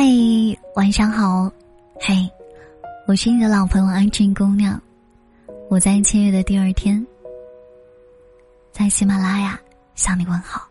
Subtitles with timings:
[0.00, 0.04] 嗨，
[0.76, 1.50] 晚上好，
[1.98, 2.30] 嘿，
[3.08, 4.80] 我是你的老朋友安静姑娘，
[5.68, 7.04] 我在七月的第二天，
[8.70, 9.58] 在喜马拉雅
[9.96, 10.68] 向你问好。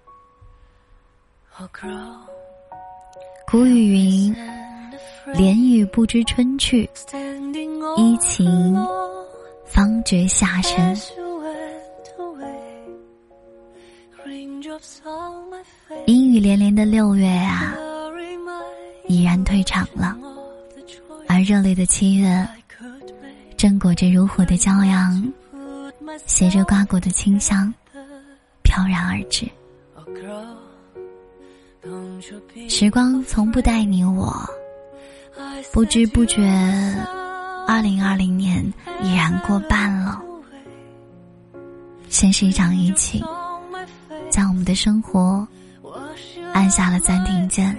[3.51, 4.35] 古语云
[5.35, 6.89] ：“连雨不知春去，
[7.97, 8.73] 依晴
[9.65, 10.95] 方觉夏深。”
[16.05, 17.75] 阴雨连连的六月啊，
[19.07, 20.17] 已然退场了，
[21.27, 22.47] 而热烈的七月，
[23.55, 25.33] 正裹着如火的骄阳，
[26.25, 27.73] 携着瓜果的清香，
[28.63, 29.49] 飘然而至。
[32.69, 34.35] 时光从不待你我，
[35.71, 36.43] 不知不觉，
[37.67, 38.61] 二零二零年
[39.01, 40.21] 已然过半了。
[42.09, 43.23] 先是一场疫情。
[44.29, 45.47] 将我们的生活
[46.53, 47.75] 按下了暂停键，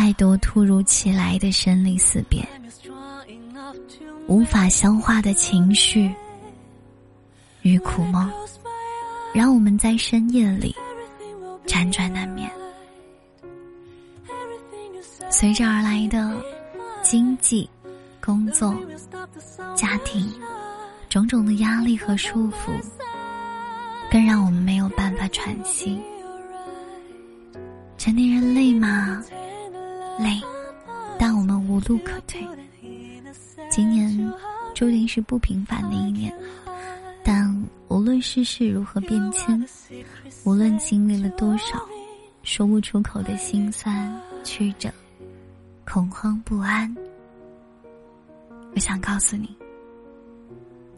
[0.00, 2.42] 太多突如其来的生离死别，
[4.28, 6.10] 无法消化的情绪
[7.60, 8.32] 与苦梦，
[9.34, 10.74] 让我们在深夜里
[11.66, 12.50] 辗转难眠。
[15.28, 16.34] 随之而来的
[17.02, 17.68] 经济、
[18.22, 18.74] 工作、
[19.76, 20.32] 家庭
[21.10, 22.72] 种种的压力和束缚。
[24.10, 26.00] 更让我们没有办法喘息。
[27.98, 29.22] 成年人累吗？
[30.22, 30.40] 累，
[31.18, 32.46] 但我们无路可退。
[33.70, 34.32] 今年
[34.74, 36.32] 注定是不平凡的一年，
[37.24, 37.50] 但
[37.88, 39.64] 无论世事如何变迁，
[40.44, 41.80] 无论经历了多少
[42.42, 44.90] 说不出口的心酸曲折、
[45.84, 46.94] 恐慌不安，
[48.74, 49.56] 我想告诉你，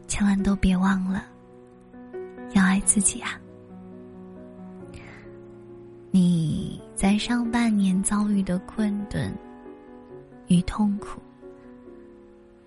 [0.08, 1.24] 千万都别忘了。
[2.54, 3.38] 要爱自己啊！
[6.14, 9.34] 你在上半年遭遇的困顿
[10.46, 11.18] 与痛苦，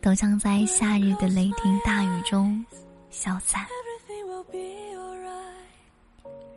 [0.01, 2.65] 都将在夏日的雷霆大雨中
[3.11, 3.63] 消散。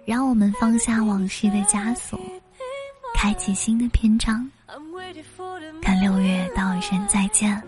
[0.06, 2.18] 让我们放下往事的枷锁，
[3.14, 4.50] 开启新的篇章，
[5.82, 7.62] 跟六月道一声再见，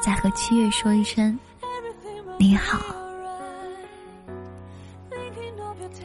[0.00, 1.38] 再和七月说一声
[2.38, 2.80] 你好。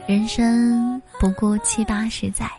[0.06, 2.50] 人生不过七八十载，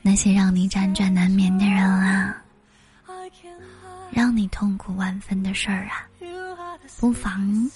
[0.00, 2.40] 那些让你辗转难眠的人啊，
[4.12, 6.06] 让你痛苦万分的事儿啊，
[7.00, 7.68] 不妨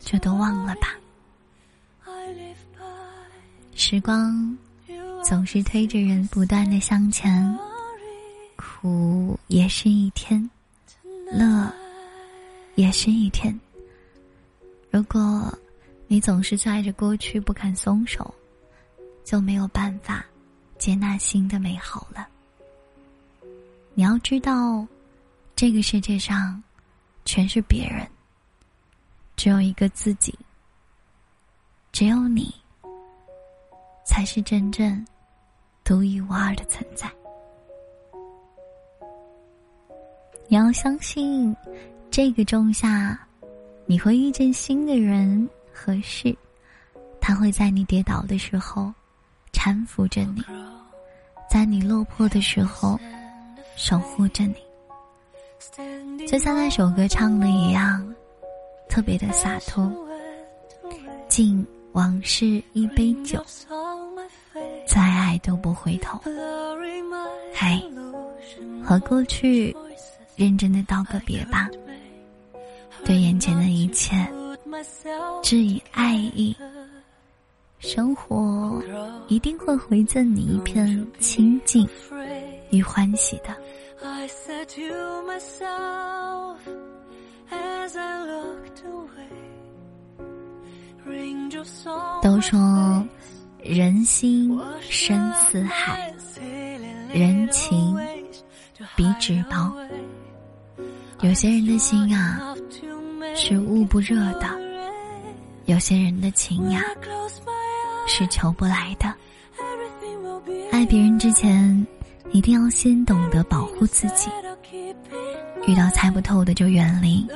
[0.00, 0.96] 就都忘了吧。
[3.74, 4.56] 时光
[5.22, 7.58] 总是推着人不断的向前，
[8.56, 10.48] 苦也是一天，
[11.30, 11.70] 乐
[12.74, 13.54] 也是一天。
[14.90, 15.52] 如果。
[16.08, 18.32] 你总是拽着过去不肯松手，
[19.26, 20.24] 就没有办法
[20.78, 22.28] 接纳新的美好了。
[23.92, 24.86] 你要知道，
[25.56, 26.62] 这个世界上
[27.24, 28.08] 全是别人，
[29.34, 30.32] 只有一个自己，
[31.90, 32.54] 只有你
[34.04, 35.04] 才是真正
[35.82, 37.10] 独一无二的存在。
[40.48, 41.54] 你要相信，
[42.12, 43.18] 这个仲夏，
[43.86, 45.50] 你会遇见新的人。
[45.78, 46.34] 和事，
[47.20, 48.90] 他会在你跌倒的时候
[49.66, 50.44] 搀扶着你，
[51.50, 52.96] 在你落魄的时候
[53.74, 54.54] 守护着你，
[56.24, 58.14] 就像那首歌唱的一样，
[58.88, 59.92] 特别的洒脱。
[61.26, 63.44] 敬往事一杯酒，
[64.86, 66.16] 再爱都不回头。
[67.52, 67.82] 嘿，
[68.84, 69.76] 和过去
[70.36, 71.68] 认真的道个别吧，
[73.04, 74.14] 对眼前的一切。
[75.42, 76.56] 致以爱意，
[77.78, 78.82] 生活
[79.28, 81.88] 一定会回赠你一片清静
[82.70, 83.54] 与欢喜的。
[92.22, 93.06] 都说
[93.58, 96.12] 人心深似海，
[97.12, 97.96] 人情
[98.96, 99.72] 比纸薄。
[101.20, 102.54] 有些人的心啊，
[103.34, 104.46] 是捂不热的。
[105.66, 106.82] 有些人的情呀，
[108.06, 109.12] 是求不来的。
[110.70, 111.86] 爱别人之前，
[112.30, 114.30] 一定要先懂得保护自己。
[115.66, 117.26] 遇到猜不透的就远离，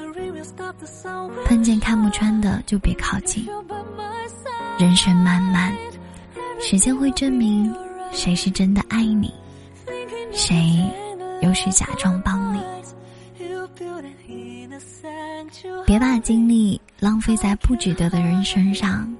[1.44, 3.44] 碰见看不穿的就别靠近。
[4.78, 5.74] 人生漫漫，
[6.60, 7.74] 时间会证明
[8.12, 9.34] 谁是真的爱你，
[10.32, 10.78] 谁
[11.42, 12.60] 又是假装帮你。
[15.84, 19.12] 别把精力浪费在不值得的人身上，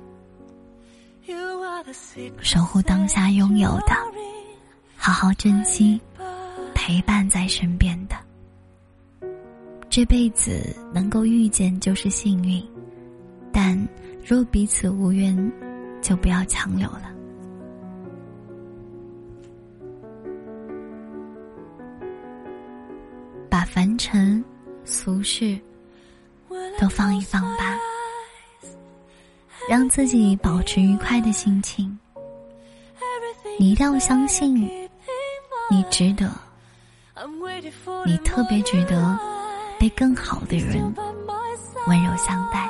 [2.41, 3.95] 守护当下拥有的，
[4.97, 6.01] 好好珍惜
[6.75, 8.17] 陪伴在身边的。
[9.89, 12.63] 这辈子能够遇见就是幸运，
[13.53, 13.77] 但
[14.25, 15.53] 若彼此无缘，
[16.01, 17.11] 就不要强留了。
[23.49, 24.45] 把凡尘
[24.85, 25.59] 俗事
[26.79, 27.77] 都放一放吧，
[29.71, 31.97] 让自己保持愉快的心情。
[33.57, 34.69] 你一定要相信，
[35.71, 36.29] 你值得，
[38.05, 39.17] 你特别值得
[39.79, 40.93] 被更好的人
[41.87, 42.69] 温柔相待。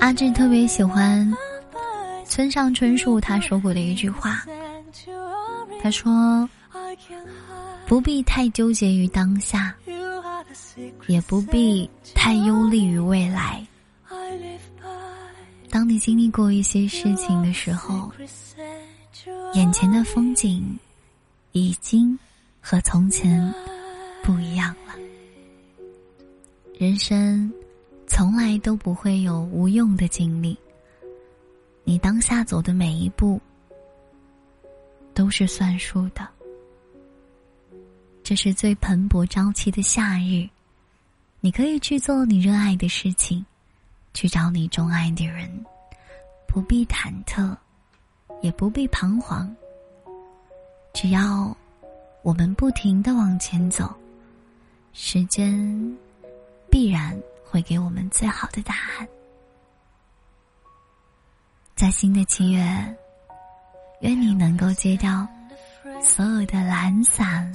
[0.00, 1.30] 阿志特别喜欢
[2.24, 4.42] 村上春树他说过的一句话。
[5.82, 6.48] 他说
[7.86, 9.74] ：“不必太纠结于当下，
[11.06, 13.66] 也不必太忧虑于未来。
[15.70, 18.12] 当你经历过一些事情的时候，
[19.54, 20.78] 眼前的风景
[21.52, 22.18] 已经
[22.60, 23.52] 和从前
[24.22, 24.94] 不一样了。
[26.78, 27.52] 人生
[28.06, 30.56] 从来都不会有无用的经历，
[31.84, 33.40] 你当下走的每一步。”
[35.14, 36.28] 都是算数的。
[38.24, 40.48] 这是最蓬勃朝气的夏日，
[41.44, 43.44] 你可以去做你热爱的事情，
[44.14, 45.46] 去找你钟爱的人，
[46.48, 47.54] 不必忐忑，
[48.40, 49.54] 也不必彷徨。
[50.94, 51.54] 只要
[52.22, 53.94] 我们不停的往前走，
[54.94, 55.94] 时间
[56.70, 57.14] 必然
[57.44, 59.06] 会给我们最好的答案。
[61.76, 62.96] 在新的七月。
[64.00, 65.26] 愿你能够戒掉
[66.02, 67.50] 所有的懒散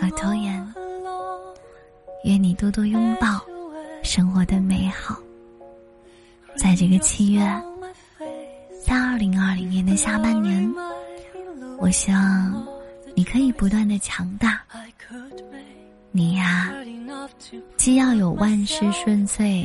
[0.00, 0.74] 和拖延，
[2.26, 3.40] 愿你多多拥抱
[4.02, 5.16] 生活的美好。
[6.56, 7.40] 在这个七月，
[8.84, 10.68] 在二零二零年的下半年，
[11.78, 12.66] 我希望
[13.14, 14.60] 你可以不断的强大。
[16.10, 16.72] 你呀，
[17.76, 19.64] 既要有万事顺遂，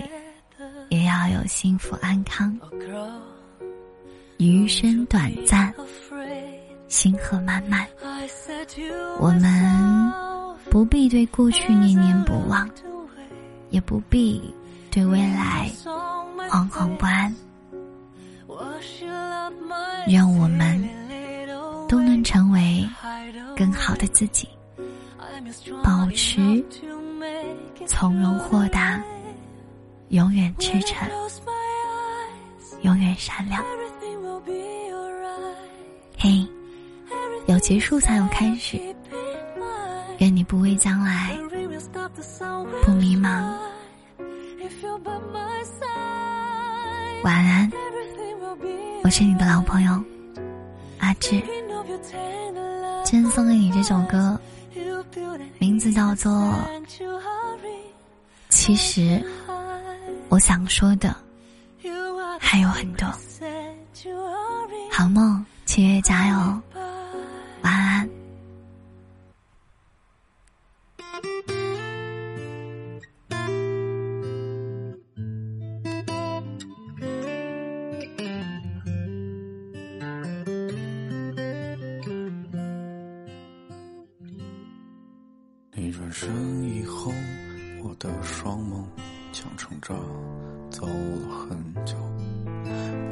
[0.89, 2.55] 也要有幸福安康。
[4.37, 5.73] 余生短暂，
[6.87, 7.87] 星河漫漫，
[9.19, 10.13] 我们
[10.71, 12.67] 不必对过去念念不忘，
[13.71, 14.41] 也不必
[14.89, 15.69] 对未来
[16.49, 17.35] 惶惶不安。
[20.07, 20.81] 愿我们
[21.89, 22.87] 都能成为
[23.53, 24.47] 更好的自己，
[25.83, 26.63] 保持
[27.85, 29.03] 从容豁达，
[30.07, 31.05] 永远赤诚，
[32.83, 33.61] 永远善良。
[36.17, 36.47] 嘿，
[37.47, 38.90] 有结束才有开始。
[40.21, 41.35] 愿你不畏将来，
[42.83, 43.57] 不迷茫。
[47.23, 47.71] 晚安，
[49.03, 49.99] 我是你的老朋友
[50.99, 51.41] 阿志。
[53.03, 54.39] 今天送给你这首歌，
[55.57, 56.31] 名字叫做
[58.49, 59.19] 《其实
[60.29, 61.15] 我想说的
[62.39, 63.07] 还有很多》。
[64.91, 65.43] 好梦。
[65.63, 66.61] 七月加油，
[85.91, 87.11] 转身以后，
[87.83, 88.83] 我的双眸
[89.33, 89.93] 强撑着
[90.69, 91.95] 走了很久。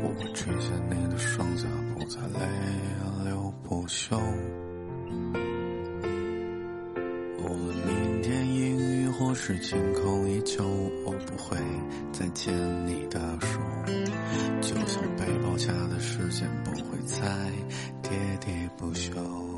[0.02, 2.40] 不会垂涎你的双颊，不再泪
[3.26, 4.18] 流不休。
[7.42, 10.64] 无论明天阴雨或是晴空依旧，
[11.06, 11.58] 我不会
[12.14, 12.54] 再牵
[12.88, 13.60] 你的手。
[14.62, 17.26] 就像被包夹的时间不会再
[18.04, 19.49] 喋喋不休。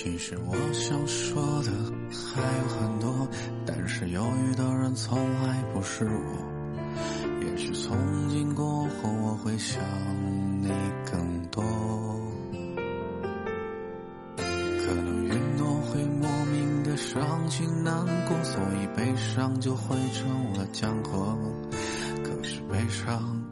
[0.00, 1.72] 其实我想说的
[2.12, 3.28] 还有很多，
[3.66, 7.40] 但是犹豫的人从来不是我。
[7.44, 9.82] 也许从今过后，我会想
[10.62, 10.68] 你
[11.10, 11.64] 更多。
[14.36, 21.36] 可能云朵会莫名的伤心难过，所以悲伤就汇成了江河。
[22.22, 23.42] 可是悲伤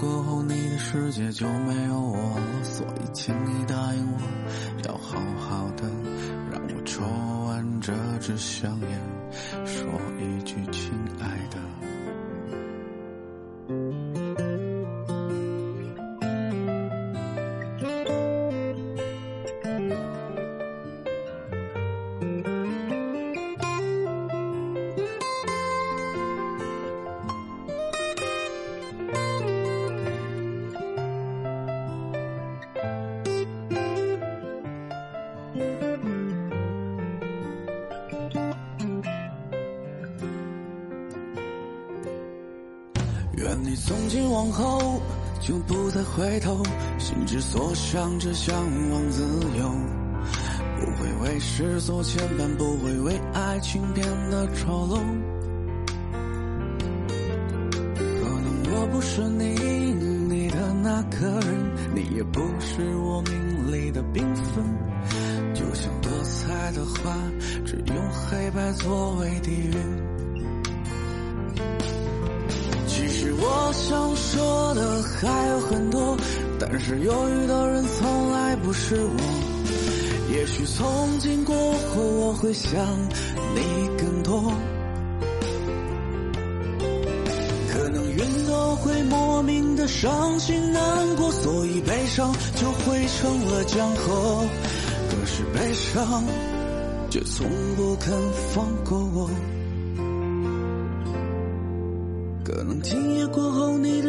[0.00, 4.18] 过后，你的世界就没有我了，所以请你答应我，
[4.88, 5.84] 要好好的。
[6.50, 7.02] 让我抽
[7.46, 8.88] 完这支香烟，
[9.66, 9.84] 说
[10.18, 10.39] 一句
[43.40, 45.00] 愿你从今往后
[45.40, 46.62] 就不再回头，
[46.98, 48.54] 心之所向只向
[48.90, 49.22] 往自
[49.58, 49.72] 由，
[50.78, 54.98] 不会为世俗牵绊，不会为爱情变得丑陋。
[57.96, 64.62] 可能我不是你眼里的那个人，你也不是我命里的缤纷，
[65.54, 67.16] 就像多彩的花，
[67.64, 70.09] 只用黑白作为底蕴。
[73.52, 76.16] 我想说的还有很多，
[76.58, 79.16] 但是犹豫的人从来不是我。
[80.32, 82.72] 也许从今过后我会想
[83.54, 83.60] 你
[83.98, 84.52] 更多，
[87.72, 94.44] 可能云朵会莫名的伤心难过，所以悲伤就汇成了江河。
[95.10, 96.24] 可是悲伤
[97.10, 98.16] 却从不肯
[98.54, 99.28] 放过我。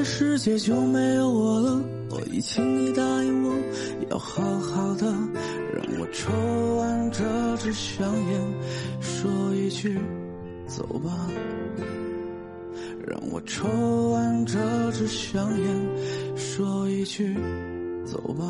[0.03, 1.83] 世界就没有我了。
[2.09, 3.55] 所以请你答应我，
[4.09, 5.05] 要好好的，
[5.73, 6.31] 让我抽
[6.77, 7.23] 完这
[7.57, 8.41] 支香烟，
[8.99, 9.97] 说一句
[10.67, 11.29] 走吧。
[13.07, 13.67] 让我抽
[14.11, 14.59] 完这
[14.91, 17.35] 支香烟，说一句
[18.05, 18.45] 走吧。